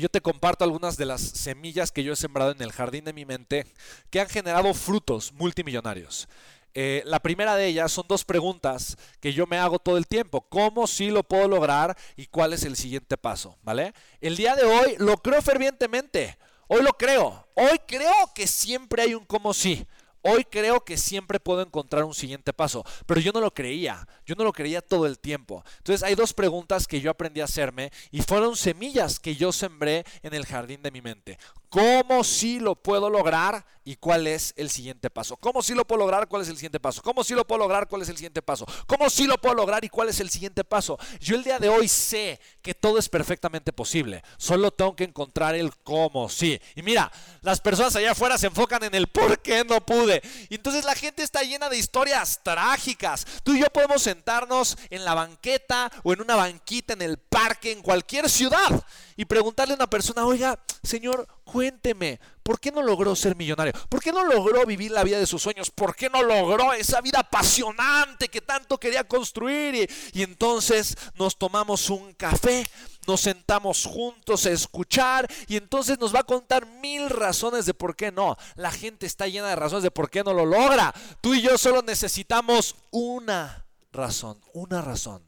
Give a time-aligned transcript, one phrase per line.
[0.00, 3.12] yo te comparto algunas de las semillas que yo he sembrado en el jardín de
[3.12, 3.64] mi mente
[4.10, 6.28] que han generado frutos multimillonarios.
[6.74, 10.40] Eh, la primera de ellas son dos preguntas que yo me hago todo el tiempo.
[10.40, 13.56] ¿Cómo sí lo puedo lograr y cuál es el siguiente paso?
[13.62, 13.94] ¿Vale?
[14.20, 16.36] El día de hoy lo creo fervientemente.
[16.66, 17.46] Hoy lo creo.
[17.54, 19.86] Hoy creo que siempre hay un cómo sí.
[20.26, 24.34] Hoy creo que siempre puedo encontrar un siguiente paso, pero yo no lo creía, yo
[24.34, 25.62] no lo creía todo el tiempo.
[25.76, 30.06] Entonces hay dos preguntas que yo aprendí a hacerme y fueron semillas que yo sembré
[30.22, 31.38] en el jardín de mi mente.
[31.74, 35.36] ¿Cómo sí lo puedo lograr y cuál es el siguiente paso?
[35.36, 36.28] ¿Cómo sí lo puedo lograr?
[36.28, 37.02] ¿Cuál es el siguiente paso?
[37.02, 37.88] ¿Cómo sí lo puedo lograr?
[37.88, 38.64] ¿Cuál es el siguiente paso?
[38.86, 40.96] ¿Cómo sí lo puedo lograr y cuál es el siguiente paso?
[41.18, 44.22] Yo el día de hoy sé que todo es perfectamente posible.
[44.36, 46.60] Solo tengo que encontrar el cómo sí.
[46.76, 50.22] Y mira, las personas allá afuera se enfocan en el por qué no pude.
[50.50, 53.26] Y entonces la gente está llena de historias trágicas.
[53.42, 57.72] Tú y yo podemos sentarnos en la banqueta o en una banquita en el parque
[57.72, 58.84] en cualquier ciudad
[59.16, 63.72] y preguntarle a una persona, oiga, señor, cuénteme, ¿por qué no logró ser millonario?
[63.88, 65.70] ¿Por qué no logró vivir la vida de sus sueños?
[65.70, 69.88] ¿Por qué no logró esa vida apasionante que tanto quería construir?
[70.12, 72.66] Y, entonces nos tomamos un café,
[73.06, 77.94] nos sentamos juntos a escuchar y entonces nos va a contar mil razones de por
[77.94, 78.36] qué no.
[78.56, 80.92] La gente está llena de razones de por qué no lo logra.
[81.20, 85.22] Tú y yo solo necesitamos una razón, una razón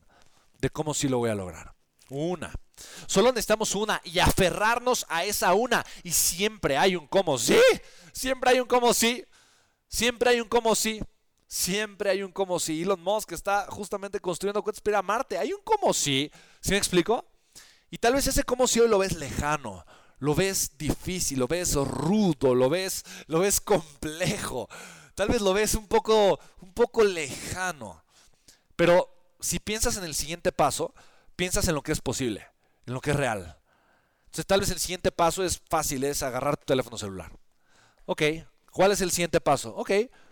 [0.59, 1.75] de cómo sí lo voy a lograr.
[2.09, 2.53] Una.
[3.07, 5.85] Solo necesitamos una y aferrarnos a esa una.
[6.03, 7.59] Y siempre hay un como sí.
[8.13, 9.25] Siempre hay un como sí.
[9.89, 11.01] Siempre hay un como sí.
[11.47, 12.83] Siempre hay un como sí.
[12.83, 15.39] Elon Musk está justamente construyendo cohetes para Marte.
[15.39, 16.31] Hay un como sí.
[16.61, 17.25] ¿Sí me explico?
[17.91, 19.85] Y tal vez ese como sí hoy lo ves lejano.
[20.19, 24.69] Lo ves difícil, lo ves rudo, lo ves, lo ves complejo.
[25.15, 28.03] Tal vez lo ves un poco, un poco lejano.
[28.77, 29.11] Pero
[29.41, 30.95] si piensas en el siguiente paso,
[31.37, 32.47] piensas en lo que es posible
[32.87, 33.59] en lo que es real.
[34.27, 37.33] Entonces tal vez el siguiente paso es fácil, es agarrar tu teléfono celular.
[38.05, 38.23] Ok,
[38.71, 39.75] ¿cuál es el siguiente paso?
[39.77, 39.91] Ok,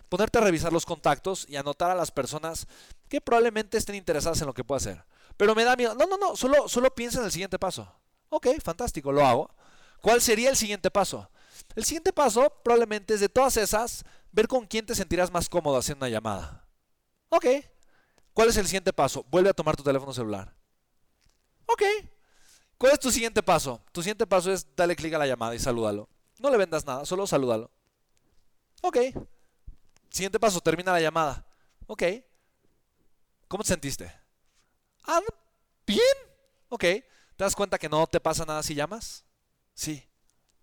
[0.08, 2.66] ponerte a revisar los contactos y anotar a las personas
[3.08, 5.04] que probablemente estén interesadas en lo que pueda hacer.
[5.36, 5.94] Pero me da miedo.
[5.94, 7.92] No, no, no, solo, solo piensa en el siguiente paso.
[8.28, 9.50] Ok, fantástico, lo hago.
[10.00, 11.30] ¿Cuál sería el siguiente paso?
[11.74, 15.78] El siguiente paso probablemente es de todas esas, ver con quién te sentirás más cómodo
[15.78, 16.68] haciendo una llamada.
[17.30, 17.46] Ok.
[18.32, 19.24] ¿Cuál es el siguiente paso?
[19.30, 20.54] Vuelve a tomar tu teléfono celular.
[21.66, 21.82] Ok.
[22.78, 23.82] ¿Cuál es tu siguiente paso?
[23.92, 26.08] Tu siguiente paso es darle clic a la llamada y salúdalo.
[26.38, 27.70] No le vendas nada, solo salúdalo.
[28.82, 28.98] Ok.
[30.10, 31.46] Siguiente paso, termina la llamada.
[31.86, 32.02] Ok.
[33.48, 34.12] ¿Cómo te sentiste?
[35.04, 35.20] Ah,
[35.86, 36.00] bien.
[36.68, 36.82] Ok.
[36.82, 39.24] ¿Te das cuenta que no te pasa nada si llamas?
[39.74, 40.08] Sí.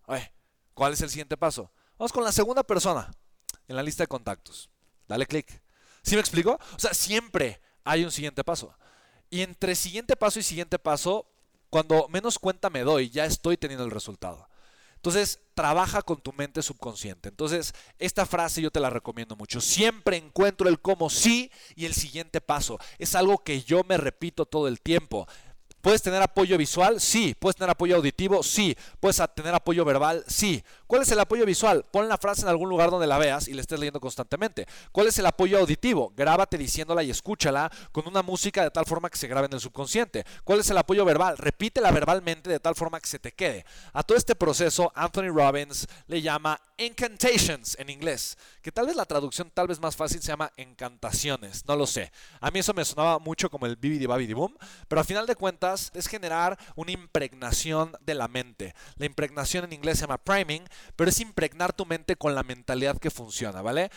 [0.06, 0.32] Oye,
[0.74, 1.70] ¿cuál es el siguiente paso?
[1.98, 3.10] Vamos con la segunda persona
[3.68, 4.70] en la lista de contactos.
[5.06, 5.62] Dale clic.
[6.02, 6.58] ¿Sí me explico?
[6.76, 8.74] O sea, siempre hay un siguiente paso.
[9.30, 11.31] Y entre siguiente paso y siguiente paso
[11.72, 14.46] cuando menos cuenta me doy, ya estoy teniendo el resultado.
[14.96, 17.30] Entonces, trabaja con tu mente subconsciente.
[17.30, 19.58] Entonces, esta frase yo te la recomiendo mucho.
[19.62, 22.78] Siempre encuentro el cómo sí y el siguiente paso.
[22.98, 25.26] Es algo que yo me repito todo el tiempo.
[25.82, 27.00] ¿Puedes tener apoyo visual?
[27.00, 27.34] Sí.
[27.38, 28.42] ¿Puedes tener apoyo auditivo?
[28.44, 28.76] Sí.
[29.00, 30.24] ¿Puedes tener apoyo verbal?
[30.28, 30.62] Sí.
[30.86, 31.84] ¿Cuál es el apoyo visual?
[31.90, 34.66] Pon la frase en algún lugar donde la veas y la estés leyendo constantemente.
[34.92, 36.12] ¿Cuál es el apoyo auditivo?
[36.16, 39.60] Grábate diciéndola y escúchala con una música de tal forma que se grabe en el
[39.60, 40.24] subconsciente.
[40.44, 41.36] ¿Cuál es el apoyo verbal?
[41.36, 43.64] Repítela verbalmente de tal forma que se te quede.
[43.92, 49.04] A todo este proceso, Anthony Robbins le llama incantations en inglés, que tal vez la
[49.04, 52.12] traducción tal vez más fácil se llama encantaciones, no lo sé.
[52.40, 54.56] A mí eso me sonaba mucho como el bibidi babidi boom,
[54.88, 58.74] pero al final de cuentas es generar una impregnación de la mente.
[58.96, 60.64] La impregnación en inglés se llama priming,
[60.96, 63.90] pero es impregnar tu mente con la mentalidad que funciona, ¿vale?